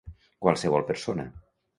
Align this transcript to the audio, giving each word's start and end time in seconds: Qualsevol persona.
Qualsevol 0.45 0.85
persona. 0.87 1.27